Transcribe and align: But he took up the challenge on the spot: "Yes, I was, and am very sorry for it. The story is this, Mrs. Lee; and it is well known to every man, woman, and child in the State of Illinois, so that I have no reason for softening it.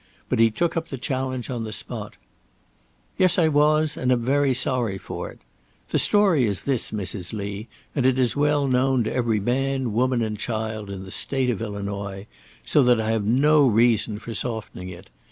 But 0.29 0.39
he 0.39 0.49
took 0.49 0.75
up 0.75 0.87
the 0.87 0.97
challenge 0.97 1.51
on 1.51 1.63
the 1.63 1.71
spot: 1.71 2.15
"Yes, 3.19 3.37
I 3.37 3.47
was, 3.49 3.95
and 3.95 4.11
am 4.11 4.25
very 4.25 4.51
sorry 4.51 4.97
for 4.97 5.29
it. 5.29 5.37
The 5.89 5.99
story 5.99 6.45
is 6.45 6.61
this, 6.63 6.89
Mrs. 6.89 7.33
Lee; 7.33 7.67
and 7.93 8.03
it 8.03 8.17
is 8.17 8.35
well 8.35 8.65
known 8.67 9.03
to 9.03 9.13
every 9.13 9.39
man, 9.39 9.93
woman, 9.93 10.23
and 10.23 10.39
child 10.39 10.89
in 10.89 11.03
the 11.03 11.11
State 11.11 11.51
of 11.51 11.61
Illinois, 11.61 12.25
so 12.65 12.81
that 12.81 12.99
I 12.99 13.11
have 13.11 13.25
no 13.25 13.67
reason 13.67 14.17
for 14.17 14.33
softening 14.33 14.89
it. 14.89 15.11